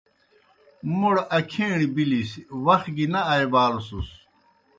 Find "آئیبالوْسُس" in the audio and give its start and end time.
3.33-4.09